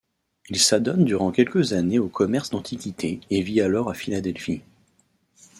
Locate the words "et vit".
3.29-3.61